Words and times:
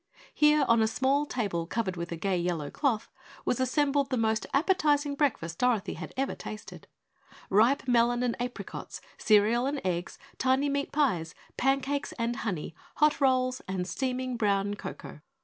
Here, 0.33 0.65
on 0.67 0.81
a 0.81 0.87
small 0.87 1.27
table 1.27 1.67
covered 1.67 1.95
with 1.95 2.11
a 2.11 2.15
gay 2.15 2.35
yellow 2.39 2.71
cloth, 2.71 3.07
was 3.45 3.59
assembled 3.59 4.09
the 4.09 4.17
most 4.17 4.47
appetizing 4.51 5.13
breakfast 5.13 5.59
Dorothy 5.59 5.95
ever 6.17 6.31
had 6.31 6.39
tasted. 6.39 6.87
Ripe 7.51 7.87
melon 7.87 8.23
and 8.23 8.35
apricots, 8.41 8.99
cereal 9.19 9.67
and 9.67 9.79
eggs, 9.85 10.17
tiny 10.39 10.69
meat 10.69 10.91
pies, 10.91 11.35
pancakes 11.55 12.13
and 12.13 12.37
honey, 12.37 12.73
hot 12.95 13.21
rolls 13.21 13.61
and 13.67 13.85
steaming 13.87 14.37
brown 14.37 14.73
cocoa. 14.73 15.19